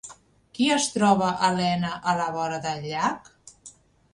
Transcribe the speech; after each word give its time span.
Qui 0.57 0.69
es 0.75 0.87
troba 0.95 1.27
Elena 1.49 1.91
a 2.13 2.15
la 2.23 2.27
vora 2.39 2.59
del 2.65 2.83
llac? 2.89 3.31